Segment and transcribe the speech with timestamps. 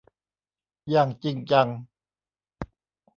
[0.89, 1.67] อย่างจริงจัง